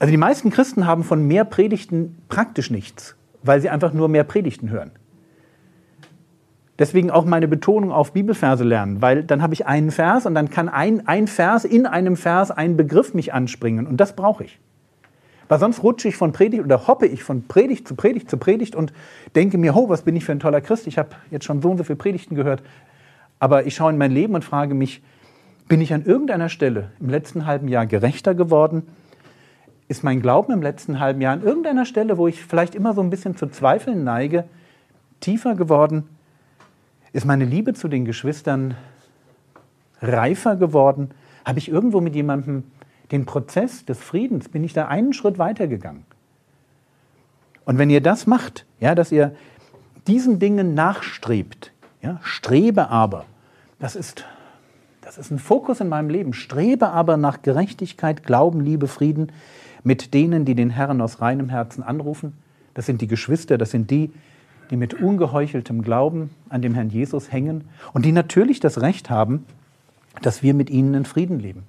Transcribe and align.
Also 0.00 0.10
die 0.10 0.16
meisten 0.16 0.50
Christen 0.50 0.86
haben 0.86 1.04
von 1.04 1.28
mehr 1.28 1.44
Predigten 1.44 2.16
praktisch 2.30 2.70
nichts, 2.70 3.16
weil 3.42 3.60
sie 3.60 3.68
einfach 3.68 3.92
nur 3.92 4.08
mehr 4.08 4.24
Predigten 4.24 4.70
hören. 4.70 4.92
Deswegen 6.78 7.10
auch 7.10 7.26
meine 7.26 7.46
Betonung 7.46 7.92
auf 7.92 8.14
Bibelverse 8.14 8.64
lernen, 8.64 9.02
weil 9.02 9.22
dann 9.22 9.42
habe 9.42 9.52
ich 9.52 9.66
einen 9.66 9.90
Vers 9.90 10.24
und 10.24 10.34
dann 10.34 10.48
kann 10.48 10.70
ein, 10.70 11.06
ein 11.06 11.26
Vers 11.26 11.66
in 11.66 11.84
einem 11.84 12.16
Vers 12.16 12.50
ein 12.50 12.78
Begriff 12.78 13.12
mich 13.12 13.34
anspringen 13.34 13.86
und 13.86 13.98
das 13.98 14.16
brauche 14.16 14.44
ich. 14.44 14.58
Weil 15.48 15.58
sonst 15.58 15.82
rutsche 15.82 16.08
ich 16.08 16.16
von 16.16 16.32
Predigt 16.32 16.64
oder 16.64 16.86
hoppe 16.86 17.06
ich 17.06 17.22
von 17.22 17.46
Predigt 17.46 17.86
zu 17.86 17.94
Predigt 17.94 18.30
zu 18.30 18.38
Predigt 18.38 18.74
und 18.74 18.94
denke 19.34 19.58
mir, 19.58 19.76
oh, 19.76 19.90
was 19.90 20.00
bin 20.00 20.16
ich 20.16 20.24
für 20.24 20.32
ein 20.32 20.40
toller 20.40 20.62
Christ, 20.62 20.86
ich 20.86 20.96
habe 20.96 21.10
jetzt 21.30 21.44
schon 21.44 21.60
so 21.60 21.70
und 21.70 21.76
so 21.76 21.84
viele 21.84 21.96
Predigten 21.96 22.36
gehört. 22.36 22.62
Aber 23.38 23.66
ich 23.66 23.74
schaue 23.74 23.90
in 23.90 23.98
mein 23.98 24.12
Leben 24.12 24.34
und 24.34 24.46
frage 24.46 24.72
mich, 24.72 25.02
bin 25.68 25.82
ich 25.82 25.92
an 25.92 26.06
irgendeiner 26.06 26.48
Stelle 26.48 26.92
im 27.00 27.10
letzten 27.10 27.44
halben 27.44 27.68
Jahr 27.68 27.84
gerechter 27.84 28.34
geworden? 28.34 28.84
Ist 29.90 30.04
mein 30.04 30.22
Glauben 30.22 30.52
im 30.52 30.62
letzten 30.62 31.00
halben 31.00 31.20
Jahr 31.20 31.32
an 31.32 31.42
irgendeiner 31.42 31.84
Stelle, 31.84 32.16
wo 32.16 32.28
ich 32.28 32.44
vielleicht 32.44 32.76
immer 32.76 32.94
so 32.94 33.00
ein 33.00 33.10
bisschen 33.10 33.36
zu 33.36 33.48
Zweifeln 33.48 34.04
neige, 34.04 34.44
tiefer 35.18 35.56
geworden? 35.56 36.08
Ist 37.12 37.26
meine 37.26 37.44
Liebe 37.44 37.74
zu 37.74 37.88
den 37.88 38.04
Geschwistern 38.04 38.76
reifer 40.00 40.54
geworden? 40.54 41.10
Habe 41.44 41.58
ich 41.58 41.68
irgendwo 41.68 42.00
mit 42.00 42.14
jemandem 42.14 42.62
den 43.10 43.26
Prozess 43.26 43.84
des 43.84 43.98
Friedens, 43.98 44.48
bin 44.48 44.62
ich 44.62 44.72
da 44.72 44.86
einen 44.86 45.12
Schritt 45.12 45.38
weitergegangen? 45.38 46.04
Und 47.64 47.78
wenn 47.78 47.90
ihr 47.90 48.00
das 48.00 48.28
macht, 48.28 48.66
ja, 48.78 48.94
dass 48.94 49.10
ihr 49.10 49.34
diesen 50.06 50.38
Dingen 50.38 50.72
nachstrebt, 50.72 51.72
ja, 52.00 52.20
strebe 52.22 52.90
aber, 52.90 53.24
das 53.80 53.96
ist, 53.96 54.24
das 55.10 55.18
ist 55.18 55.32
ein 55.32 55.40
Fokus 55.40 55.80
in 55.80 55.88
meinem 55.88 56.08
Leben, 56.08 56.32
strebe 56.32 56.90
aber 56.90 57.16
nach 57.16 57.42
Gerechtigkeit, 57.42 58.22
Glauben, 58.22 58.60
Liebe, 58.60 58.86
Frieden, 58.86 59.32
mit 59.82 60.14
denen, 60.14 60.44
die 60.44 60.54
den 60.54 60.70
Herrn 60.70 61.00
aus 61.00 61.20
reinem 61.20 61.48
Herzen 61.48 61.82
anrufen. 61.82 62.34
Das 62.74 62.86
sind 62.86 63.00
die 63.00 63.08
Geschwister, 63.08 63.58
das 63.58 63.72
sind 63.72 63.90
die, 63.90 64.12
die 64.70 64.76
mit 64.76 64.94
ungeheucheltem 64.94 65.82
Glauben 65.82 66.30
an 66.48 66.62
dem 66.62 66.74
Herrn 66.74 66.90
Jesus 66.90 67.32
hängen 67.32 67.64
und 67.92 68.04
die 68.04 68.12
natürlich 68.12 68.60
das 68.60 68.82
Recht 68.82 69.10
haben, 69.10 69.46
dass 70.22 70.44
wir 70.44 70.54
mit 70.54 70.70
ihnen 70.70 70.94
in 70.94 71.04
Frieden 71.04 71.40
leben. 71.40 71.64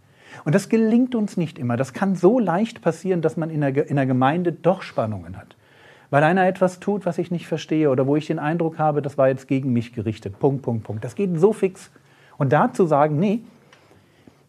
Und 0.45 0.53
das 0.53 0.69
gelingt 0.69 1.15
uns 1.15 1.35
nicht 1.35 1.57
immer. 1.57 1.77
Das 1.77 1.93
kann 1.93 2.15
so 2.15 2.37
leicht 2.37 2.83
passieren, 2.83 3.23
dass 3.23 3.37
man 3.37 3.49
in 3.49 3.61
der, 3.61 3.89
in 3.89 3.95
der 3.95 4.05
Gemeinde 4.05 4.51
doch 4.51 4.83
Spannungen 4.83 5.35
hat. 5.35 5.55
Weil 6.11 6.23
einer 6.23 6.45
etwas 6.45 6.79
tut, 6.79 7.07
was 7.07 7.17
ich 7.17 7.31
nicht 7.31 7.47
verstehe 7.47 7.89
oder 7.89 8.05
wo 8.05 8.15
ich 8.17 8.27
den 8.27 8.37
Eindruck 8.37 8.77
habe, 8.77 9.01
das 9.01 9.17
war 9.17 9.29
jetzt 9.29 9.47
gegen 9.47 9.73
mich 9.73 9.93
gerichtet. 9.93 10.37
Punkt, 10.37 10.61
Punkt, 10.61 10.83
Punkt. 10.83 11.03
Das 11.03 11.15
geht 11.15 11.39
so 11.39 11.53
fix. 11.53 11.89
Und 12.41 12.51
da 12.51 12.73
zu 12.73 12.87
sagen, 12.87 13.19
nee, 13.19 13.41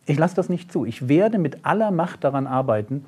ich 0.07 0.17
lasse 0.17 0.35
das 0.35 0.49
nicht 0.49 0.73
zu. 0.73 0.87
Ich 0.87 1.09
werde 1.09 1.39
mit 1.39 1.67
aller 1.67 1.91
Macht 1.91 2.25
daran 2.25 2.47
arbeiten, 2.47 3.05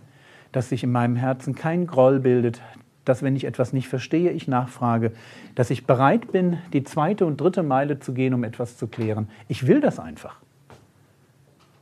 dass 0.53 0.69
sich 0.69 0.85
in 0.85 0.93
meinem 0.93 1.17
Herzen 1.17 1.55
kein 1.55 1.87
Groll 1.87 2.21
bildet, 2.21 2.61
dass 3.07 3.23
wenn 3.23 3.35
ich 3.35 3.45
etwas 3.47 3.73
nicht 3.73 3.89
verstehe, 3.89 4.31
ich 4.33 4.47
nachfrage, 4.47 5.13
dass 5.55 5.71
ich 5.71 5.87
bereit 5.87 6.33
bin, 6.33 6.59
die 6.75 6.85
zweite 6.85 7.25
und 7.25 7.41
dritte 7.41 7.63
Meile 7.63 7.99
zu 7.99 8.13
gehen, 8.13 8.35
um 8.35 8.45
etwas 8.45 8.77
zu 8.77 8.87
klären. 8.87 9.31
Ich 9.49 9.67
will 9.67 9.81
das 9.81 9.99
einfach. 9.99 10.37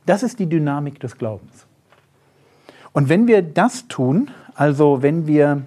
Das 0.05 0.23
ist 0.23 0.39
die 0.39 0.47
Dynamik 0.47 1.01
des 1.01 1.17
Glaubens. 1.17 1.65
Und 2.93 3.09
wenn 3.09 3.27
wir 3.27 3.41
das 3.41 3.89
tun, 3.89 4.31
also 4.55 5.01
wenn 5.01 5.27
wir 5.27 5.63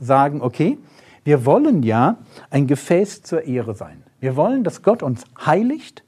sagen, 0.00 0.42
okay, 0.42 0.76
wir 1.22 1.46
wollen 1.46 1.84
ja 1.84 2.16
ein 2.50 2.66
Gefäß 2.66 3.22
zur 3.22 3.44
Ehre 3.44 3.76
sein. 3.76 4.02
Wir 4.18 4.34
wollen, 4.34 4.64
dass 4.64 4.82
Gott 4.82 5.04
uns 5.04 5.22
heiligt 5.46 6.02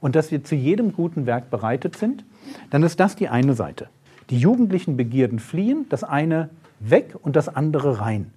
und 0.00 0.16
dass 0.16 0.30
wir 0.30 0.44
zu 0.44 0.54
jedem 0.54 0.92
guten 0.92 1.26
Werk 1.26 1.50
bereitet 1.50 1.96
sind, 1.96 2.24
dann 2.70 2.82
ist 2.82 3.00
das 3.00 3.16
die 3.16 3.28
eine 3.28 3.54
Seite. 3.54 3.88
Die 4.30 4.38
jugendlichen 4.38 4.96
Begierden 4.96 5.38
fliehen, 5.38 5.86
das 5.88 6.04
eine 6.04 6.50
weg 6.78 7.14
und 7.20 7.36
das 7.36 7.48
andere 7.48 8.00
rein. 8.00 8.32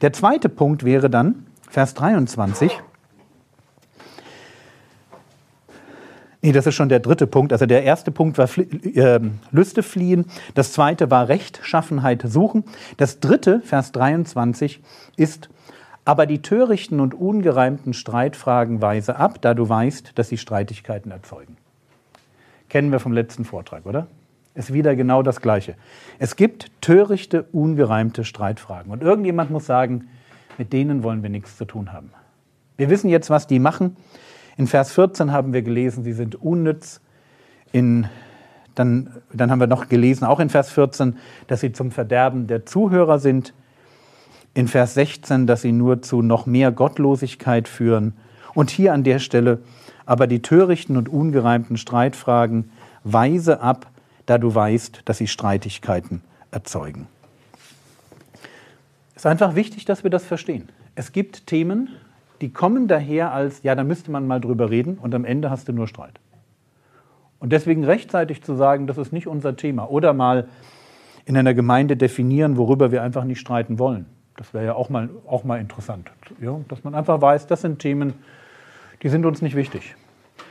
Der 0.00 0.12
zweite 0.12 0.48
Punkt 0.48 0.84
wäre 0.84 1.10
dann, 1.10 1.46
Vers 1.68 1.94
23, 1.94 2.80
Nee, 6.44 6.52
das 6.52 6.66
ist 6.66 6.74
schon 6.74 6.90
der 6.90 7.00
dritte 7.00 7.26
Punkt. 7.26 7.54
Also 7.54 7.64
der 7.64 7.84
erste 7.84 8.10
Punkt 8.10 8.36
war 8.36 8.50
äh, 8.58 9.18
Lüste 9.50 9.82
fliehen, 9.82 10.26
das 10.52 10.74
zweite 10.74 11.10
war 11.10 11.28
Rechtschaffenheit 11.28 12.22
suchen. 12.26 12.64
Das 12.98 13.18
dritte, 13.18 13.62
Vers 13.64 13.92
23, 13.92 14.82
ist, 15.16 15.48
aber 16.04 16.26
die 16.26 16.42
törichten 16.42 17.00
und 17.00 17.14
ungereimten 17.14 17.94
Streitfragen 17.94 18.82
weise 18.82 19.16
ab, 19.16 19.40
da 19.40 19.54
du 19.54 19.68
weißt, 19.68 20.12
dass 20.16 20.28
sie 20.28 20.38
Streitigkeiten 20.38 21.10
erzeugen. 21.10 21.56
Kennen 22.68 22.92
wir 22.92 23.00
vom 23.00 23.12
letzten 23.12 23.44
Vortrag, 23.44 23.86
oder? 23.86 24.06
ist 24.54 24.72
wieder 24.72 24.94
genau 24.96 25.22
das 25.22 25.40
Gleiche. 25.40 25.74
Es 26.18 26.36
gibt 26.36 26.70
törichte, 26.80 27.44
ungereimte 27.52 28.24
Streitfragen. 28.24 28.92
Und 28.92 29.02
irgendjemand 29.02 29.50
muss 29.50 29.66
sagen, 29.66 30.08
mit 30.58 30.72
denen 30.72 31.02
wollen 31.02 31.22
wir 31.22 31.30
nichts 31.30 31.56
zu 31.56 31.64
tun 31.64 31.92
haben. 31.92 32.10
Wir 32.76 32.88
wissen 32.88 33.08
jetzt, 33.08 33.30
was 33.30 33.46
die 33.46 33.58
machen. 33.58 33.96
In 34.56 34.68
Vers 34.68 34.92
14 34.92 35.32
haben 35.32 35.52
wir 35.52 35.62
gelesen, 35.62 36.04
sie 36.04 36.12
sind 36.12 36.36
unnütz. 36.36 37.00
In, 37.72 38.06
dann, 38.76 39.10
dann 39.32 39.50
haben 39.50 39.58
wir 39.58 39.66
noch 39.66 39.88
gelesen, 39.88 40.24
auch 40.24 40.38
in 40.38 40.48
Vers 40.48 40.70
14, 40.70 41.16
dass 41.48 41.60
sie 41.60 41.72
zum 41.72 41.90
Verderben 41.90 42.46
der 42.46 42.64
Zuhörer 42.64 43.18
sind. 43.18 43.54
In 44.54 44.68
Vers 44.68 44.94
16, 44.94 45.46
dass 45.46 45.62
sie 45.62 45.72
nur 45.72 46.02
zu 46.02 46.22
noch 46.22 46.46
mehr 46.46 46.70
Gottlosigkeit 46.70 47.66
führen. 47.68 48.14
Und 48.54 48.70
hier 48.70 48.92
an 48.92 49.02
der 49.02 49.18
Stelle, 49.18 49.58
aber 50.06 50.26
die 50.26 50.42
törichten 50.42 50.96
und 50.96 51.08
ungereimten 51.08 51.76
Streitfragen 51.76 52.70
weise 53.02 53.60
ab, 53.60 53.90
da 54.26 54.38
du 54.38 54.54
weißt, 54.54 55.02
dass 55.04 55.18
sie 55.18 55.26
Streitigkeiten 55.26 56.22
erzeugen. 56.50 57.08
Es 59.14 59.22
ist 59.22 59.26
einfach 59.26 59.54
wichtig, 59.56 59.84
dass 59.84 60.04
wir 60.04 60.10
das 60.10 60.24
verstehen. 60.24 60.68
Es 60.94 61.12
gibt 61.12 61.46
Themen, 61.46 61.88
die 62.40 62.50
kommen 62.50 62.88
daher 62.88 63.32
als, 63.32 63.62
ja, 63.62 63.74
da 63.74 63.84
müsste 63.84 64.10
man 64.10 64.26
mal 64.26 64.40
drüber 64.40 64.70
reden 64.70 64.98
und 64.98 65.14
am 65.14 65.24
Ende 65.24 65.50
hast 65.50 65.68
du 65.68 65.72
nur 65.72 65.88
Streit. 65.88 66.20
Und 67.40 67.52
deswegen 67.52 67.84
rechtzeitig 67.84 68.42
zu 68.42 68.54
sagen, 68.54 68.86
das 68.86 68.98
ist 68.98 69.12
nicht 69.12 69.26
unser 69.26 69.56
Thema 69.56 69.90
oder 69.90 70.12
mal 70.14 70.48
in 71.26 71.36
einer 71.36 71.54
Gemeinde 71.54 71.96
definieren, 71.96 72.56
worüber 72.56 72.92
wir 72.92 73.02
einfach 73.02 73.24
nicht 73.24 73.40
streiten 73.40 73.78
wollen. 73.78 74.06
Das 74.36 74.52
wäre 74.52 74.64
ja 74.64 74.74
auch 74.74 74.88
mal, 74.88 75.08
auch 75.26 75.44
mal 75.44 75.60
interessant. 75.60 76.10
Ja, 76.40 76.58
dass 76.68 76.82
man 76.84 76.94
einfach 76.94 77.20
weiß, 77.20 77.46
das 77.46 77.60
sind 77.60 77.78
Themen, 77.78 78.14
die 79.02 79.08
sind 79.08 79.24
uns 79.26 79.42
nicht 79.42 79.54
wichtig. 79.54 79.94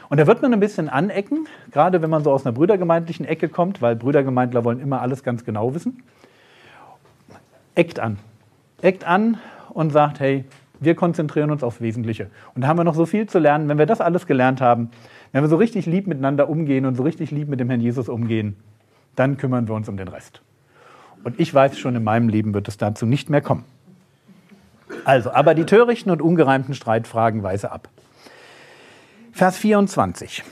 Und 0.09 0.19
da 0.19 0.27
wird 0.27 0.41
man 0.41 0.53
ein 0.53 0.59
bisschen 0.59 0.89
anecken, 0.89 1.47
gerade 1.71 2.01
wenn 2.01 2.09
man 2.09 2.23
so 2.23 2.31
aus 2.31 2.45
einer 2.45 2.53
brüdergemeindlichen 2.53 3.25
Ecke 3.25 3.49
kommt, 3.49 3.81
weil 3.81 3.95
Brüdergemeindler 3.95 4.63
wollen 4.63 4.79
immer 4.79 5.01
alles 5.01 5.23
ganz 5.23 5.43
genau 5.43 5.73
wissen. 5.73 6.03
Eckt 7.75 7.99
an. 7.99 8.19
Eckt 8.81 9.05
an 9.05 9.37
und 9.69 9.91
sagt, 9.91 10.19
hey, 10.19 10.45
wir 10.79 10.95
konzentrieren 10.95 11.49
uns 11.51 11.63
aufs 11.63 11.81
Wesentliche. 11.81 12.29
Und 12.55 12.61
da 12.61 12.67
haben 12.67 12.77
wir 12.77 12.83
noch 12.83 12.95
so 12.95 13.05
viel 13.05 13.27
zu 13.27 13.39
lernen. 13.39 13.67
Wenn 13.69 13.77
wir 13.77 13.85
das 13.85 14.01
alles 14.01 14.27
gelernt 14.27 14.61
haben, 14.61 14.91
wenn 15.31 15.43
wir 15.43 15.49
so 15.49 15.55
richtig 15.55 15.85
lieb 15.85 16.07
miteinander 16.07 16.49
umgehen 16.49 16.85
und 16.85 16.95
so 16.95 17.03
richtig 17.03 17.31
lieb 17.31 17.47
mit 17.47 17.59
dem 17.59 17.69
Herrn 17.69 17.81
Jesus 17.81 18.09
umgehen, 18.09 18.55
dann 19.15 19.37
kümmern 19.37 19.67
wir 19.67 19.75
uns 19.75 19.89
um 19.89 19.97
den 19.97 20.07
Rest. 20.07 20.41
Und 21.23 21.39
ich 21.39 21.53
weiß 21.53 21.77
schon, 21.77 21.95
in 21.95 22.03
meinem 22.03 22.29
Leben 22.29 22.53
wird 22.53 22.67
es 22.67 22.77
dazu 22.77 23.05
nicht 23.05 23.29
mehr 23.29 23.41
kommen. 23.41 23.63
Also, 25.05 25.31
aber 25.31 25.55
die 25.55 25.65
törichten 25.65 26.11
und 26.11 26.21
ungereimten 26.21 26.73
Streitfragen 26.73 27.43
weise 27.43 27.71
ab. 27.71 27.89
Vers 29.31 29.57
24. 29.57 30.43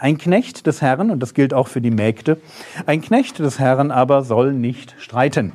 Ein 0.00 0.18
Knecht 0.18 0.66
des 0.66 0.82
Herrn, 0.82 1.10
und 1.10 1.20
das 1.20 1.34
gilt 1.34 1.54
auch 1.54 1.68
für 1.68 1.80
die 1.80 1.92
Mägde, 1.92 2.40
ein 2.86 3.00
Knecht 3.00 3.38
des 3.38 3.58
Herrn 3.58 3.90
aber 3.90 4.24
soll 4.24 4.52
nicht 4.52 4.96
streiten. 4.98 5.52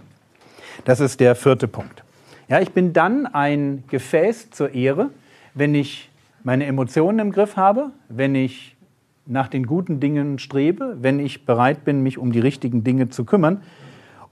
Das 0.86 1.00
ist 1.00 1.19
der 1.19 1.36
vierte 1.36 1.68
Punkt. 1.68 2.04
Ja, 2.48 2.62
ich 2.62 2.72
bin 2.72 2.94
dann 2.94 3.25
ein 3.25 3.84
Gefäß 3.89 4.51
zur 4.51 4.74
Ehre, 4.74 5.10
wenn 5.54 5.75
ich 5.75 6.10
meine 6.44 6.66
Emotionen 6.66 7.19
im 7.19 7.31
Griff 7.34 7.57
habe, 7.57 7.92
wenn 8.07 8.36
ich 8.36 8.78
nach 9.25 9.50
den 9.50 9.66
guten 9.66 10.00
Dingen 10.00 10.39
strebe, 10.39 10.95
wenn 11.01 11.19
ich 11.19 11.45
bereit 11.45 11.84
bin, 11.84 12.01
mich 12.01 12.18
um 12.18 12.31
die 12.31 12.39
richtigen 12.39 12.86
Dinge 12.86 13.10
zu 13.10 13.25
kümmern 13.25 13.62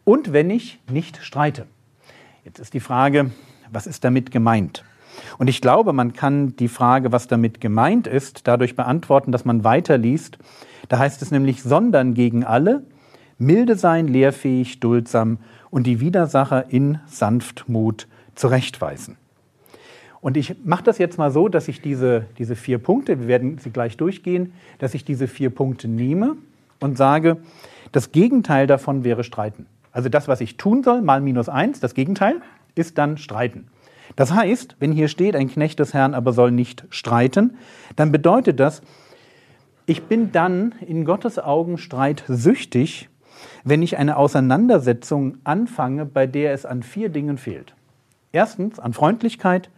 und 0.06 0.32
wenn 0.32 0.50
ich 0.50 0.80
nicht 0.90 1.18
streite. 1.22 1.66
Jetzt 2.46 2.60
ist 2.60 2.74
die 2.74 2.80
Frage, 2.80 3.32
was 3.72 3.88
ist 3.88 4.04
damit 4.04 4.32
gemeint? 4.32 4.86
Und 5.38 5.48
ich 5.48 5.62
glaube, 5.62 5.94
man 5.94 6.14
kann 6.14 6.56
die 6.56 6.68
Frage, 6.68 7.12
was 7.12 7.28
damit 7.28 7.60
gemeint 7.60 8.08
ist, 8.08 8.48
dadurch 8.48 8.76
beantworten, 8.76 9.32
dass 9.32 9.46
man 9.46 9.64
weiterliest. 9.64 10.38
Da 10.88 11.00
heißt 11.00 11.22
es 11.22 11.32
nämlich, 11.32 11.64
sondern 11.64 12.14
gegen 12.14 12.44
alle, 12.44 12.84
milde 13.38 13.76
sein, 13.76 14.08
lehrfähig, 14.08 14.80
duldsam 14.80 15.40
und 15.70 15.88
die 15.88 16.00
Widersacher 16.00 16.72
in 16.72 17.00
Sanftmut 17.08 18.08
zurechtweisen. 18.36 19.18
Und 20.22 20.38
ich 20.38 20.56
mache 20.66 20.84
das 20.84 20.98
jetzt 20.98 21.18
mal 21.18 21.32
so, 21.32 21.50
dass 21.50 21.68
ich 21.68 21.82
diese, 21.82 22.26
diese 22.38 22.56
vier 22.56 22.78
Punkte, 22.78 23.20
wir 23.20 23.28
werden 23.28 23.58
sie 23.60 23.70
gleich 23.70 23.98
durchgehen, 23.98 24.54
dass 24.80 24.94
ich 24.94 25.06
diese 25.06 25.28
vier 25.28 25.50
Punkte 25.50 25.88
nehme 25.88 26.36
und 26.80 26.98
sage, 26.98 27.38
das 27.92 28.12
Gegenteil 28.12 28.68
davon 28.68 29.04
wäre 29.04 29.24
streiten. 29.24 29.68
Also 29.96 30.10
das, 30.10 30.28
was 30.28 30.42
ich 30.42 30.58
tun 30.58 30.84
soll, 30.84 31.02
mal 31.02 31.22
minus 31.22 31.48
eins, 31.48 31.80
das 31.80 31.94
Gegenteil, 31.94 32.42
ist 32.76 32.98
dann 32.98 33.18
streiten. 33.18 33.68
Das 34.18 34.34
heißt, 34.34 34.76
wenn 34.80 34.92
hier 34.92 35.08
steht, 35.08 35.38
ein 35.38 35.50
Knecht 35.50 35.80
des 35.80 35.94
Herrn 35.94 36.14
aber 36.14 36.34
soll 36.34 36.52
nicht 36.52 36.84
streiten, 36.90 37.58
dann 37.96 38.12
bedeutet 38.12 38.60
das, 38.60 38.82
ich 39.86 40.04
bin 40.04 40.34
dann 40.34 40.76
in 40.86 41.06
Gottes 41.06 41.40
Augen 41.40 41.78
streitsüchtig, 41.78 43.08
wenn 43.64 43.82
ich 43.82 43.98
eine 43.98 44.18
Auseinandersetzung 44.18 45.38
anfange, 45.46 46.06
bei 46.06 46.28
der 46.28 46.52
es 46.52 46.66
an 46.66 46.84
vier 46.84 47.08
Dingen 47.08 47.38
fehlt. 47.38 47.74
Erstens 48.34 48.80
an 48.80 48.92
Freundlichkeit, 48.92 49.70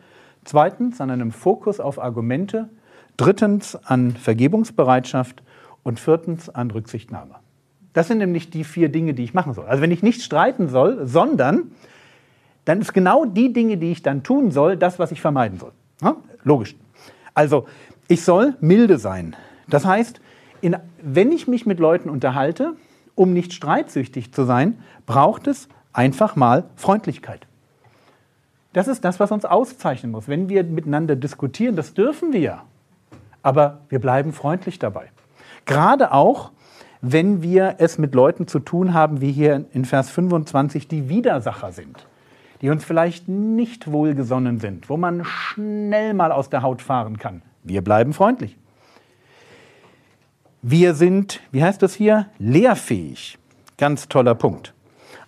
zweitens 0.46 1.00
an 1.00 1.12
einem 1.12 1.32
Fokus 1.32 1.80
auf 1.80 2.02
Argumente, 2.02 2.70
drittens 3.18 3.76
an 3.76 4.14
Vergebungsbereitschaft 4.14 5.44
und 5.84 6.00
viertens 6.00 6.50
an 6.50 6.72
Rücksichtnahme. 6.72 7.36
Das 7.94 8.08
sind 8.08 8.20
nämlich 8.20 8.50
die 8.50 8.64
vier 8.64 8.90
Dinge, 8.90 9.14
die 9.14 9.24
ich 9.24 9.34
machen 9.34 9.54
soll. 9.54 9.66
Also 9.66 9.82
wenn 9.82 9.92
ich 9.92 10.04
nicht 10.04 10.22
streiten 10.22 10.70
soll, 10.70 11.08
sondern 11.08 11.72
dann 12.66 12.82
ist 12.82 12.94
genau 12.94 13.26
die 13.26 13.54
Dinge, 13.54 13.78
die 13.78 13.92
ich 13.92 14.04
dann 14.04 14.24
tun 14.24 14.52
soll, 14.52 14.76
das, 14.76 15.00
was 15.00 15.12
ich 15.12 15.22
vermeiden 15.22 15.58
soll. 15.58 15.72
Ja? 16.02 16.18
Logisch. 16.44 16.76
Also, 17.34 17.66
ich 18.08 18.24
soll 18.24 18.56
milde 18.60 18.98
sein. 18.98 19.36
Das 19.70 19.86
heißt, 19.86 20.20
in, 20.62 20.76
wenn 21.02 21.32
ich 21.32 21.48
mich 21.48 21.66
mit 21.66 21.80
Leuten 21.80 22.10
unterhalte, 22.10 22.74
um 23.16 23.32
nicht 23.32 23.54
streitsüchtig 23.54 24.34
zu 24.34 24.44
sein, 24.44 24.80
braucht 25.06 25.48
es 25.48 25.70
einfach 25.94 26.36
mal 26.36 26.66
Freundlichkeit. 26.76 27.48
Das 28.74 28.88
ist 28.88 29.06
das, 29.06 29.20
was 29.20 29.32
uns 29.32 29.46
auszeichnen 29.46 30.12
muss. 30.12 30.28
Wenn 30.28 30.50
wir 30.50 30.64
miteinander 30.64 31.16
diskutieren, 31.16 31.76
das 31.76 31.94
dürfen 31.94 32.34
wir. 32.34 32.64
Aber 33.42 33.82
wir 33.90 34.00
bleiben 34.00 34.34
freundlich 34.34 34.78
dabei. 34.78 35.10
Gerade 35.66 36.12
auch, 36.12 36.52
wenn 37.02 37.42
wir 37.42 37.76
es 37.78 37.98
mit 37.98 38.16
Leuten 38.16 38.48
zu 38.48 38.60
tun 38.60 38.94
haben, 38.94 39.22
wie 39.22 39.32
hier 39.32 39.66
in 39.74 39.86
Vers 39.86 40.10
25, 40.10 40.88
die 40.88 41.10
Widersacher 41.10 41.72
sind 41.72 42.08
die 42.62 42.70
uns 42.70 42.84
vielleicht 42.84 43.28
nicht 43.28 43.92
wohlgesonnen 43.92 44.60
sind, 44.60 44.90
wo 44.90 44.98
man 44.98 45.24
schnell 45.24 46.14
mal 46.14 46.32
aus 46.32 46.50
der 46.50 46.62
Haut 46.62 46.82
fahren 46.82 47.18
kann. 47.18 47.42
Wir 47.64 47.84
bleiben 47.84 48.14
freundlich. 48.14 48.58
Wir 50.62 50.96
sind, 50.96 51.42
wie 51.52 51.64
heißt 51.64 51.82
das 51.82 51.94
hier, 51.94 52.28
lehrfähig. 52.40 53.38
Ganz 53.78 54.08
toller 54.10 54.36
Punkt. 54.36 54.74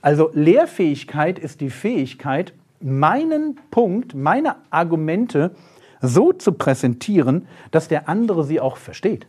Also 0.01 0.31
Lehrfähigkeit 0.33 1.37
ist 1.37 1.61
die 1.61 1.69
Fähigkeit, 1.69 2.53
meinen 2.81 3.59
Punkt, 3.69 4.15
meine 4.15 4.55
Argumente 4.69 5.51
so 6.01 6.33
zu 6.33 6.53
präsentieren, 6.53 7.47
dass 7.71 7.89
der 7.89 8.09
andere 8.09 8.43
sie 8.43 8.59
auch 8.59 8.77
versteht. 8.77 9.27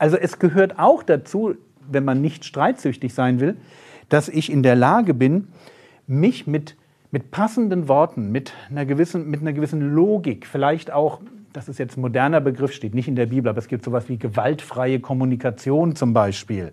Also 0.00 0.16
es 0.16 0.38
gehört 0.38 0.78
auch 0.78 1.02
dazu, 1.02 1.56
wenn 1.90 2.06
man 2.06 2.22
nicht 2.22 2.46
streitsüchtig 2.46 3.12
sein 3.12 3.38
will, 3.38 3.58
dass 4.08 4.30
ich 4.30 4.50
in 4.50 4.62
der 4.62 4.74
Lage 4.74 5.12
bin, 5.12 5.48
mich 6.06 6.46
mit, 6.46 6.74
mit 7.10 7.30
passenden 7.30 7.86
Worten, 7.86 8.32
mit 8.32 8.54
einer, 8.70 8.86
gewissen, 8.86 9.28
mit 9.28 9.42
einer 9.42 9.52
gewissen 9.52 9.94
Logik, 9.94 10.46
vielleicht 10.46 10.90
auch, 10.90 11.20
das 11.52 11.68
ist 11.68 11.78
jetzt 11.78 11.98
ein 11.98 12.00
moderner 12.00 12.40
Begriff, 12.40 12.72
steht 12.72 12.94
nicht 12.94 13.08
in 13.08 13.14
der 13.14 13.26
Bibel, 13.26 13.50
aber 13.50 13.58
es 13.58 13.68
gibt 13.68 13.84
sowas 13.84 14.08
wie 14.08 14.16
gewaltfreie 14.16 15.00
Kommunikation 15.00 15.94
zum 15.94 16.14
Beispiel, 16.14 16.72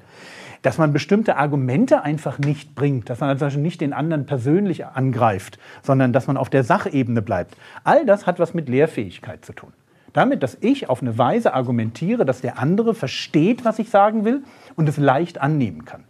dass 0.61 0.77
man 0.77 0.93
bestimmte 0.93 1.35
Argumente 1.35 2.03
einfach 2.03 2.39
nicht 2.39 2.75
bringt, 2.75 3.09
dass 3.09 3.19
man 3.19 3.37
also 3.37 3.59
nicht 3.59 3.81
den 3.81 3.91
anderen 3.91 4.25
persönlich 4.25 4.85
angreift, 4.85 5.59
sondern 5.83 6.13
dass 6.13 6.27
man 6.27 6.37
auf 6.37 6.49
der 6.49 6.63
Sachebene 6.63 7.21
bleibt. 7.21 7.57
All 7.83 8.05
das 8.05 8.25
hat 8.25 8.39
was 8.39 8.53
mit 8.53 8.69
Lehrfähigkeit 8.69 9.43
zu 9.43 9.51
tun. 9.51 9.73
Damit, 10.17 10.41
dass 10.41 10.57
ich 10.61 10.89
auf 10.89 11.03
eine 11.03 11.19
Weise 11.19 11.53
argumentiere, 11.53 12.25
dass 12.25 12.41
der 12.41 12.57
andere 12.57 12.95
versteht, 12.95 13.63
was 13.65 13.77
ich 13.77 13.91
sagen 13.91 14.25
will 14.25 14.41
und 14.75 14.89
es 14.89 14.97
leicht 14.97 15.39
annehmen 15.39 15.85
kann. 15.85 16.05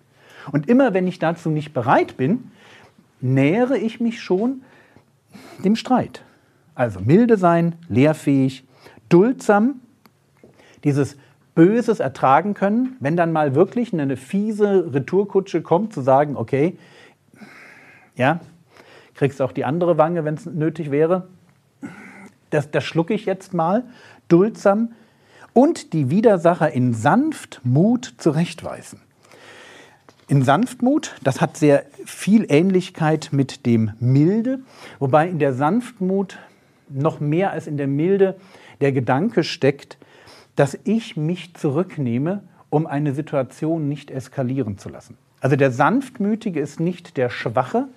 Und 0.54 0.70
immer 0.70 0.94
wenn 0.94 1.08
ich 1.08 1.20
dazu 1.20 1.50
nicht 1.50 1.74
bereit 1.74 2.16
bin, 2.16 2.52
nähere 3.20 3.78
ich 3.78 4.00
mich 4.00 4.22
schon 4.22 4.62
dem 5.66 5.76
Streit. 5.76 6.24
Also 6.74 7.02
milde 7.02 7.36
sein, 7.36 7.76
lehrfähig, 7.90 8.66
duldsam, 9.10 9.82
dieses 10.86 11.18
Böses 11.54 12.00
ertragen 12.00 12.54
können, 12.54 12.96
wenn 13.02 13.18
dann 13.18 13.34
mal 13.34 13.56
wirklich 13.56 13.92
eine 13.92 14.16
fiese 14.16 14.94
Retourkutsche 14.94 15.62
kommt, 15.62 15.92
zu 15.92 16.00
sagen, 16.00 16.38
okay, 16.38 16.78
ja, 18.16 18.40
kriegst 19.16 19.42
auch 19.42 19.52
die 19.52 19.66
andere 19.66 19.98
Wange, 19.98 20.24
wenn 20.24 20.36
es 20.36 20.46
nötig 20.46 20.92
wäre. 20.92 21.28
Das, 22.50 22.72
das 22.72 22.84
schlucke 22.84 23.14
ich 23.14 23.26
jetzt 23.26 23.54
mal, 23.54 23.84
duldsam 24.28 24.94
und 25.54 25.94
die 25.94 26.10
Widersacher 26.10 26.72
in 26.72 26.94
Sanftmut 26.94 28.14
zurechtweisen. 28.18 29.02
In 30.28 30.44
Sanftmut, 30.44 31.16
das 31.24 31.40
hat 31.40 31.58
sehr 31.58 31.86
viel 32.06 32.46
Ähnlichkeit 32.50 33.30
mit 33.32 33.66
dem 33.66 33.92
Milde, 34.00 34.60
wobei 35.00 35.28
in 35.28 35.40
der 35.40 35.54
Sanftmut 35.54 36.38
noch 36.90 37.20
mehr 37.20 37.52
als 37.52 37.68
in 37.68 37.78
der 37.78 37.88
Milde 37.88 38.36
der 38.82 38.92
Gedanke 38.92 39.44
steckt, 39.44 39.98
dass 40.56 40.78
ich 40.84 41.16
mich 41.18 41.54
zurücknehme, 41.56 42.44
um 42.70 42.88
eine 42.88 43.14
Situation 43.14 43.88
nicht 43.88 44.12
eskalieren 44.12 44.78
zu 44.78 44.90
lassen. 44.90 45.18
Also 45.40 45.56
der 45.56 45.72
Sanftmütige 45.72 46.60
ist 46.60 46.80
nicht 46.80 47.16
der 47.16 47.30
Schwache, 47.30 47.88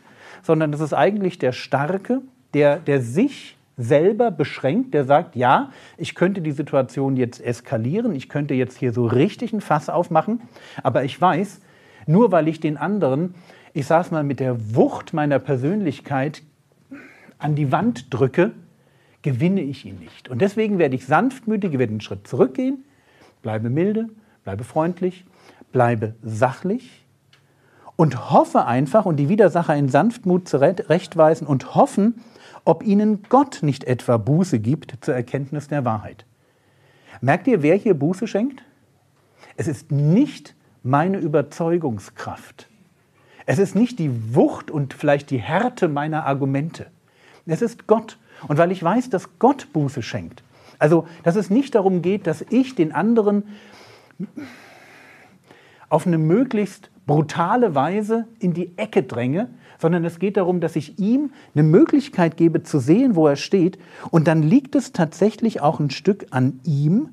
sondern 0.42 0.72
das 0.72 0.80
ist 0.80 0.92
eigentlich 0.92 1.38
der 1.38 1.52
Starke, 1.52 2.20
der, 2.54 2.78
der 2.78 3.00
sich 3.00 3.56
selber 3.80 4.30
beschränkt, 4.30 4.94
der 4.94 5.04
sagt, 5.04 5.36
ja, 5.36 5.70
ich 5.96 6.14
könnte 6.14 6.40
die 6.42 6.52
Situation 6.52 7.16
jetzt 7.16 7.40
eskalieren, 7.40 8.14
ich 8.14 8.28
könnte 8.28 8.54
jetzt 8.54 8.76
hier 8.76 8.92
so 8.92 9.06
richtig 9.06 9.52
ein 9.52 9.60
Fass 9.60 9.88
aufmachen, 9.88 10.42
aber 10.82 11.04
ich 11.04 11.20
weiß, 11.20 11.60
nur 12.06 12.30
weil 12.32 12.48
ich 12.48 12.60
den 12.60 12.76
anderen, 12.76 13.34
ich 13.72 13.86
sag's 13.86 14.10
mal, 14.10 14.24
mit 14.24 14.40
der 14.40 14.74
Wucht 14.74 15.12
meiner 15.12 15.38
Persönlichkeit 15.38 16.42
an 17.38 17.54
die 17.54 17.72
Wand 17.72 18.12
drücke, 18.12 18.52
gewinne 19.22 19.62
ich 19.62 19.84
ihn 19.86 19.98
nicht. 19.98 20.28
Und 20.28 20.40
deswegen 20.40 20.78
werde 20.78 20.94
ich 20.94 21.06
sanftmütig, 21.06 21.78
werde 21.78 21.92
einen 21.92 22.00
Schritt 22.00 22.26
zurückgehen, 22.26 22.84
bleibe 23.42 23.70
milde, 23.70 24.08
bleibe 24.44 24.64
freundlich, 24.64 25.24
bleibe 25.72 26.14
sachlich 26.22 27.04
und 27.96 28.30
hoffe 28.30 28.66
einfach 28.66 29.04
und 29.06 29.16
die 29.16 29.28
Widersacher 29.28 29.76
in 29.76 29.88
Sanftmut 29.88 30.48
zurechtweisen 30.48 31.46
und 31.46 31.74
hoffen, 31.74 32.22
ob 32.64 32.82
ihnen 32.82 33.22
Gott 33.28 33.60
nicht 33.62 33.84
etwa 33.84 34.16
Buße 34.16 34.60
gibt 34.60 34.98
zur 35.00 35.14
Erkenntnis 35.14 35.68
der 35.68 35.84
Wahrheit. 35.84 36.24
Merkt 37.20 37.46
ihr, 37.46 37.62
wer 37.62 37.76
hier 37.76 37.94
Buße 37.94 38.26
schenkt? 38.26 38.62
Es 39.56 39.68
ist 39.68 39.90
nicht 39.90 40.54
meine 40.82 41.18
Überzeugungskraft. 41.18 42.68
Es 43.46 43.58
ist 43.58 43.74
nicht 43.74 43.98
die 43.98 44.34
Wucht 44.34 44.70
und 44.70 44.94
vielleicht 44.94 45.30
die 45.30 45.40
Härte 45.40 45.88
meiner 45.88 46.26
Argumente. 46.26 46.86
Es 47.46 47.62
ist 47.62 47.86
Gott. 47.86 48.18
Und 48.48 48.58
weil 48.58 48.72
ich 48.72 48.82
weiß, 48.82 49.10
dass 49.10 49.38
Gott 49.38 49.72
Buße 49.72 50.02
schenkt. 50.02 50.42
Also, 50.78 51.06
dass 51.24 51.36
es 51.36 51.50
nicht 51.50 51.74
darum 51.74 52.00
geht, 52.00 52.26
dass 52.26 52.42
ich 52.48 52.74
den 52.74 52.92
anderen 52.92 53.44
auf 55.88 56.06
eine 56.06 56.16
möglichst 56.16 56.90
brutale 57.10 57.74
Weise 57.74 58.28
in 58.38 58.54
die 58.54 58.70
Ecke 58.78 59.02
dränge, 59.02 59.48
sondern 59.80 60.04
es 60.04 60.20
geht 60.20 60.36
darum, 60.36 60.60
dass 60.60 60.76
ich 60.76 61.00
ihm 61.00 61.32
eine 61.56 61.64
Möglichkeit 61.64 62.36
gebe 62.36 62.62
zu 62.62 62.78
sehen, 62.78 63.16
wo 63.16 63.26
er 63.26 63.34
steht. 63.34 63.80
Und 64.12 64.28
dann 64.28 64.44
liegt 64.44 64.76
es 64.76 64.92
tatsächlich 64.92 65.60
auch 65.60 65.80
ein 65.80 65.90
Stück 65.90 66.28
an 66.30 66.60
ihm, 66.62 67.08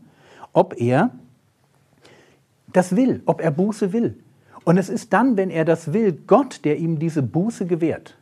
ob 0.53 0.79
er 0.79 1.09
das 2.71 2.95
will, 2.95 3.23
ob 3.25 3.41
er 3.41 3.49
Buße 3.49 3.91
will. 3.91 4.19
Und 4.65 4.77
es 4.77 4.87
ist 4.87 5.13
dann, 5.13 5.35
wenn 5.35 5.49
er 5.49 5.65
das 5.65 5.93
will, 5.93 6.15
Gott, 6.27 6.63
der 6.63 6.77
ihm 6.77 6.99
diese 6.99 7.23
Buße 7.23 7.65
gewährt. 7.65 8.17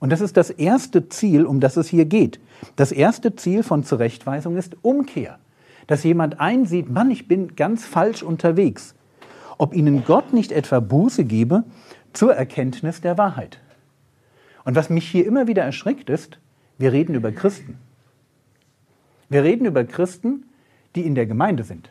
Und 0.00 0.10
das 0.10 0.20
ist 0.20 0.36
das 0.36 0.50
erste 0.50 1.08
Ziel, 1.08 1.46
um 1.46 1.58
das 1.58 1.78
es 1.78 1.88
hier 1.88 2.04
geht. 2.04 2.38
Das 2.76 2.92
erste 2.92 3.34
Ziel 3.34 3.62
von 3.62 3.82
Zurechtweisung 3.82 4.58
ist 4.58 4.76
Umkehr. 4.82 5.38
Dass 5.86 6.04
jemand 6.04 6.38
einsieht, 6.38 6.90
Mann, 6.90 7.10
ich 7.10 7.28
bin 7.28 7.56
ganz 7.56 7.86
falsch 7.86 8.22
unterwegs. 8.22 8.94
Ob 9.58 9.74
ihnen 9.74 10.04
Gott 10.04 10.32
nicht 10.32 10.52
etwa 10.52 10.80
Buße 10.80 11.24
gebe 11.24 11.64
zur 12.12 12.34
Erkenntnis 12.34 13.00
der 13.00 13.18
Wahrheit. 13.18 13.60
Und 14.64 14.76
was 14.76 14.90
mich 14.90 15.08
hier 15.08 15.26
immer 15.26 15.46
wieder 15.46 15.62
erschreckt 15.62 16.10
ist, 16.10 16.38
wir 16.78 16.92
reden 16.92 17.14
über 17.14 17.32
Christen. 17.32 17.78
Wir 19.28 19.42
reden 19.42 19.66
über 19.66 19.84
Christen, 19.84 20.44
die 20.94 21.06
in 21.06 21.14
der 21.14 21.26
Gemeinde 21.26 21.64
sind. 21.64 21.90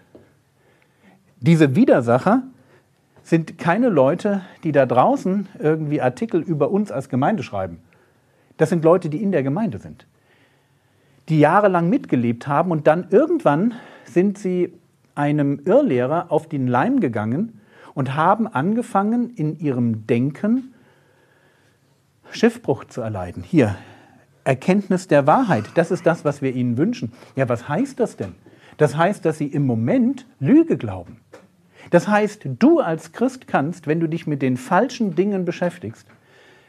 Diese 1.40 1.76
Widersacher 1.76 2.44
sind 3.24 3.58
keine 3.58 3.90
Leute, 3.90 4.42
die 4.64 4.72
da 4.72 4.86
draußen 4.86 5.48
irgendwie 5.60 6.02
Artikel 6.02 6.42
über 6.42 6.72
uns 6.72 6.92
als 6.92 7.10
Gemeinde 7.10 7.44
schreiben. 7.44 7.80
Das 8.58 8.70
sind 8.70 8.84
Leute, 8.84 9.10
die 9.10 9.22
in 9.22 9.32
der 9.32 9.44
Gemeinde 9.44 9.80
sind, 9.80 10.06
die 11.30 11.40
jahrelang 11.40 11.90
mitgelebt 11.90 12.48
haben 12.48 12.72
und 12.72 12.88
dann 12.88 13.08
irgendwann 13.10 13.74
sind 14.06 14.38
sie 14.38 14.74
einem 15.16 15.62
Irrlehrer 15.66 16.32
auf 16.32 16.48
den 16.48 16.68
Leim 16.68 17.00
gegangen 17.00 17.62
und 17.94 18.16
haben 18.16 18.48
angefangen, 18.48 19.30
in 19.36 19.60
ihrem 19.60 20.08
Denken 20.08 20.74
Schiffbruch 22.32 22.86
zu 22.86 23.02
erleiden. 23.02 23.44
Hier, 23.44 23.76
Erkenntnis 24.44 25.08
der 25.08 25.28
Wahrheit, 25.28 25.66
das 25.76 25.92
ist 25.92 26.06
das, 26.06 26.26
was 26.26 26.42
wir 26.42 26.54
ihnen 26.54 26.78
wünschen. 26.78 27.14
Ja, 27.36 27.48
was 27.48 27.68
heißt 27.70 28.00
das 28.00 28.18
denn? 28.18 28.36
Das 28.78 28.98
heißt, 28.98 29.24
dass 29.24 29.38
sie 29.38 29.48
im 29.48 29.66
Moment 29.66 30.26
Lüge 30.40 30.78
glauben. 30.78 31.20
Das 31.92 32.08
heißt, 32.08 32.48
du 32.60 32.80
als 32.80 33.12
Christ 33.12 33.48
kannst, 33.48 33.88
wenn 33.88 34.00
du 34.00 34.08
dich 34.08 34.26
mit 34.26 34.42
den 34.42 34.58
falschen 34.58 35.16
Dingen 35.16 35.46
beschäftigst, 35.46 36.08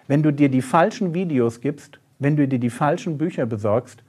wenn 0.06 0.22
du 0.22 0.32
dir 0.32 0.50
die 0.50 0.62
falschen 0.62 1.14
Videos 1.14 1.60
gibst, 1.60 1.98
wenn 2.18 2.36
du 2.36 2.46
dir 2.46 2.58
die 2.58 2.70
falschen 2.70 3.16
Bücher 3.16 3.46
besorgst, 3.46 4.04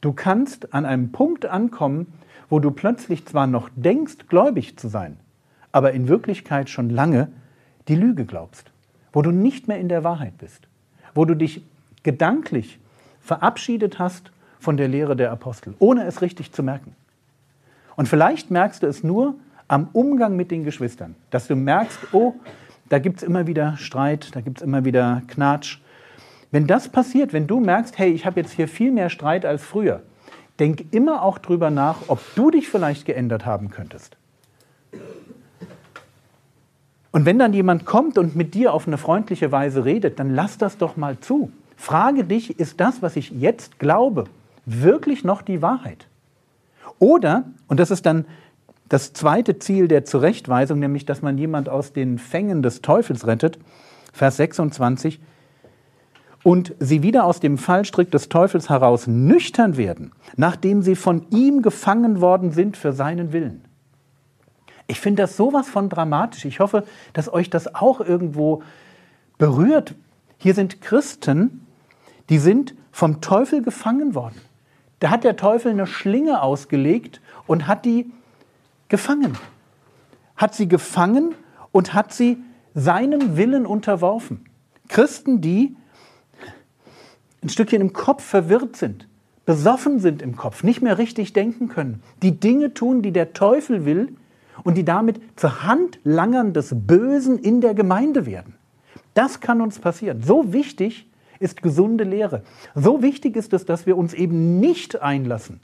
du 0.00 0.12
kannst 0.12 0.72
an 0.72 0.86
einem 0.86 1.12
Punkt 1.12 1.44
ankommen, 1.46 2.12
wo 2.48 2.60
du 2.60 2.70
plötzlich 2.70 3.26
zwar 3.26 3.46
noch 3.46 3.68
denkst, 3.74 4.28
gläubig 4.28 4.76
zu 4.78 4.88
sein, 4.88 5.18
aber 5.72 5.92
in 5.92 6.08
Wirklichkeit 6.08 6.70
schon 6.70 6.90
lange 6.90 7.28
die 7.88 7.96
Lüge 7.96 8.24
glaubst, 8.24 8.70
wo 9.12 9.22
du 9.22 9.30
nicht 9.30 9.68
mehr 9.68 9.78
in 9.78 9.88
der 9.88 10.04
Wahrheit 10.04 10.38
bist, 10.38 10.68
wo 11.14 11.24
du 11.24 11.34
dich 11.34 11.64
gedanklich 12.02 12.78
verabschiedet 13.20 13.98
hast 13.98 14.30
von 14.58 14.76
der 14.76 14.88
Lehre 14.88 15.16
der 15.16 15.32
Apostel, 15.32 15.74
ohne 15.78 16.04
es 16.04 16.22
richtig 16.22 16.52
zu 16.52 16.62
merken. 16.62 16.94
Und 17.96 18.08
vielleicht 18.08 18.50
merkst 18.50 18.82
du 18.82 18.86
es 18.86 19.02
nur 19.02 19.34
am 19.68 19.88
Umgang 19.92 20.36
mit 20.36 20.50
den 20.50 20.64
Geschwistern, 20.64 21.14
dass 21.30 21.48
du 21.48 21.56
merkst, 21.56 21.98
oh, 22.12 22.34
da 22.88 22.98
gibt 22.98 23.18
es 23.18 23.22
immer 23.22 23.46
wieder 23.46 23.76
Streit, 23.76 24.34
da 24.34 24.40
gibt 24.40 24.58
es 24.58 24.62
immer 24.62 24.84
wieder 24.84 25.22
Knatsch. 25.26 25.78
Wenn 26.52 26.66
das 26.66 26.88
passiert, 26.88 27.32
wenn 27.32 27.46
du 27.46 27.58
merkst, 27.58 27.98
hey, 27.98 28.10
ich 28.10 28.26
habe 28.26 28.40
jetzt 28.40 28.52
hier 28.52 28.68
viel 28.68 28.92
mehr 28.92 29.10
Streit 29.10 29.44
als 29.44 29.64
früher, 29.64 30.02
denk 30.58 30.92
immer 30.92 31.22
auch 31.22 31.38
drüber 31.38 31.70
nach, 31.70 31.96
ob 32.08 32.20
du 32.34 32.50
dich 32.50 32.68
vielleicht 32.68 33.04
geändert 33.04 33.46
haben 33.46 33.70
könntest. 33.70 34.16
Und 37.12 37.24
wenn 37.24 37.38
dann 37.38 37.52
jemand 37.52 37.86
kommt 37.86 38.18
und 38.18 38.36
mit 38.36 38.54
dir 38.54 38.74
auf 38.74 38.86
eine 38.86 38.98
freundliche 38.98 39.50
Weise 39.50 39.84
redet, 39.84 40.18
dann 40.18 40.34
lass 40.34 40.58
das 40.58 40.76
doch 40.76 40.96
mal 40.96 41.18
zu. 41.18 41.50
Frage 41.76 42.24
dich, 42.24 42.58
ist 42.58 42.80
das, 42.80 43.00
was 43.00 43.16
ich 43.16 43.30
jetzt 43.30 43.78
glaube, 43.78 44.24
wirklich 44.66 45.24
noch 45.24 45.42
die 45.42 45.62
Wahrheit? 45.62 46.06
Oder, 46.98 47.44
und 47.68 47.80
das 47.80 47.90
ist 47.90 48.06
dann 48.06 48.26
das 48.88 49.12
zweite 49.12 49.58
Ziel 49.58 49.88
der 49.88 50.04
Zurechtweisung, 50.04 50.78
nämlich 50.78 51.04
dass 51.06 51.22
man 51.22 51.38
jemand 51.38 51.68
aus 51.68 51.92
den 51.92 52.18
Fängen 52.18 52.62
des 52.62 52.82
Teufels 52.82 53.26
rettet, 53.26 53.58
Vers 54.12 54.36
26, 54.36 55.20
und 56.46 56.76
sie 56.78 57.02
wieder 57.02 57.24
aus 57.24 57.40
dem 57.40 57.58
Fallstrick 57.58 58.12
des 58.12 58.28
Teufels 58.28 58.70
heraus 58.70 59.08
nüchtern 59.08 59.76
werden, 59.76 60.12
nachdem 60.36 60.80
sie 60.80 60.94
von 60.94 61.26
ihm 61.30 61.60
gefangen 61.60 62.20
worden 62.20 62.52
sind 62.52 62.76
für 62.76 62.92
seinen 62.92 63.32
Willen. 63.32 63.64
Ich 64.86 65.00
finde 65.00 65.24
das 65.24 65.36
sowas 65.36 65.68
von 65.68 65.88
dramatisch. 65.88 66.44
Ich 66.44 66.60
hoffe, 66.60 66.84
dass 67.14 67.32
euch 67.32 67.50
das 67.50 67.74
auch 67.74 68.00
irgendwo 68.00 68.62
berührt. 69.38 69.96
Hier 70.38 70.54
sind 70.54 70.80
Christen, 70.80 71.66
die 72.28 72.38
sind 72.38 72.76
vom 72.92 73.20
Teufel 73.20 73.60
gefangen 73.60 74.14
worden. 74.14 74.40
Da 75.00 75.10
hat 75.10 75.24
der 75.24 75.36
Teufel 75.36 75.72
eine 75.72 75.88
Schlinge 75.88 76.42
ausgelegt 76.42 77.20
und 77.48 77.66
hat 77.66 77.84
die 77.84 78.12
gefangen. 78.88 79.36
Hat 80.36 80.54
sie 80.54 80.68
gefangen 80.68 81.34
und 81.72 81.92
hat 81.92 82.12
sie 82.12 82.38
seinem 82.72 83.36
Willen 83.36 83.66
unterworfen. 83.66 84.44
Christen, 84.86 85.40
die 85.40 85.74
ein 87.46 87.48
Stückchen 87.48 87.80
im 87.80 87.92
Kopf 87.92 88.24
verwirrt 88.24 88.76
sind, 88.76 89.08
besoffen 89.44 90.00
sind 90.00 90.20
im 90.20 90.36
Kopf, 90.36 90.64
nicht 90.64 90.82
mehr 90.82 90.98
richtig 90.98 91.32
denken 91.32 91.68
können, 91.68 92.02
die 92.22 92.40
Dinge 92.40 92.74
tun, 92.74 93.02
die 93.02 93.12
der 93.12 93.32
Teufel 93.32 93.84
will 93.84 94.16
und 94.64 94.76
die 94.76 94.84
damit 94.84 95.20
zur 95.36 95.62
Handlangern 95.62 96.52
des 96.52 96.74
Bösen 96.74 97.38
in 97.38 97.60
der 97.60 97.74
Gemeinde 97.74 98.26
werden. 98.26 98.54
Das 99.14 99.40
kann 99.40 99.60
uns 99.60 99.78
passieren. 99.78 100.22
So 100.22 100.52
wichtig 100.52 101.08
ist 101.38 101.62
gesunde 101.62 102.04
Lehre. 102.04 102.42
So 102.74 103.02
wichtig 103.02 103.36
ist 103.36 103.52
es, 103.52 103.64
dass 103.64 103.86
wir 103.86 103.96
uns 103.96 104.12
eben 104.12 104.58
nicht 104.58 105.00
einlassen 105.00 105.60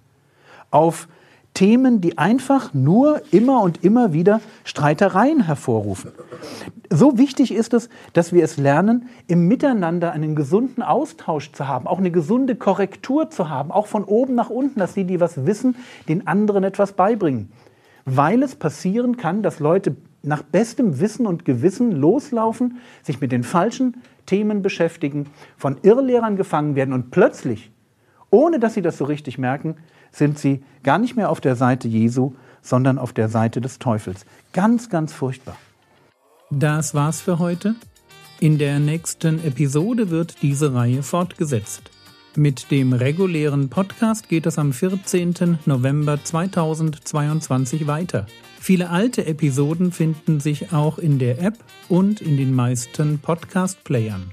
auf 0.70 1.08
Themen, 1.54 2.00
die 2.00 2.16
einfach 2.16 2.72
nur 2.72 3.20
immer 3.30 3.62
und 3.62 3.84
immer 3.84 4.12
wieder 4.12 4.40
Streitereien 4.64 5.44
hervorrufen. 5.44 6.12
So 6.90 7.18
wichtig 7.18 7.54
ist 7.54 7.74
es, 7.74 7.88
dass 8.14 8.32
wir 8.32 8.42
es 8.42 8.56
lernen, 8.56 9.08
im 9.26 9.48
Miteinander 9.48 10.12
einen 10.12 10.34
gesunden 10.34 10.82
Austausch 10.82 11.52
zu 11.52 11.68
haben, 11.68 11.86
auch 11.86 11.98
eine 11.98 12.10
gesunde 12.10 12.56
Korrektur 12.56 13.30
zu 13.30 13.48
haben, 13.48 13.70
auch 13.70 13.86
von 13.86 14.04
oben 14.04 14.34
nach 14.34 14.50
unten, 14.50 14.80
dass 14.80 14.94
die, 14.94 15.04
die 15.04 15.20
was 15.20 15.46
wissen, 15.46 15.76
den 16.08 16.26
anderen 16.26 16.64
etwas 16.64 16.92
beibringen. 16.92 17.52
Weil 18.04 18.42
es 18.42 18.56
passieren 18.56 19.16
kann, 19.16 19.42
dass 19.42 19.60
Leute 19.60 19.96
nach 20.22 20.42
bestem 20.42 21.00
Wissen 21.00 21.26
und 21.26 21.44
Gewissen 21.44 21.92
loslaufen, 21.92 22.78
sich 23.02 23.20
mit 23.20 23.32
den 23.32 23.44
falschen 23.44 24.02
Themen 24.26 24.62
beschäftigen, 24.62 25.26
von 25.56 25.76
Irrlehrern 25.82 26.36
gefangen 26.36 26.76
werden 26.76 26.94
und 26.94 27.10
plötzlich, 27.10 27.70
ohne 28.30 28.58
dass 28.58 28.74
sie 28.74 28.82
das 28.82 28.98
so 28.98 29.04
richtig 29.04 29.38
merken, 29.38 29.76
sind 30.12 30.38
sie 30.38 30.62
gar 30.82 30.98
nicht 30.98 31.16
mehr 31.16 31.30
auf 31.30 31.40
der 31.40 31.56
Seite 31.56 31.88
Jesu, 31.88 32.34
sondern 32.62 32.98
auf 32.98 33.12
der 33.12 33.28
Seite 33.28 33.60
des 33.60 33.78
Teufels. 33.78 34.24
Ganz, 34.52 34.88
ganz 34.88 35.12
furchtbar. 35.12 35.56
Das 36.50 36.94
war's 36.94 37.20
für 37.20 37.38
heute. 37.38 37.74
In 38.38 38.58
der 38.58 38.78
nächsten 38.78 39.44
Episode 39.44 40.10
wird 40.10 40.42
diese 40.42 40.74
Reihe 40.74 41.02
fortgesetzt. 41.02 41.90
Mit 42.34 42.70
dem 42.70 42.92
regulären 42.92 43.68
Podcast 43.68 44.28
geht 44.28 44.46
es 44.46 44.58
am 44.58 44.72
14. 44.72 45.58
November 45.66 46.18
2022 46.22 47.86
weiter. 47.86 48.26
Viele 48.58 48.90
alte 48.90 49.26
Episoden 49.26 49.92
finden 49.92 50.40
sich 50.40 50.72
auch 50.72 50.98
in 50.98 51.18
der 51.18 51.42
App 51.42 51.58
und 51.88 52.20
in 52.20 52.36
den 52.36 52.54
meisten 52.54 53.18
Podcast-Playern. 53.18 54.32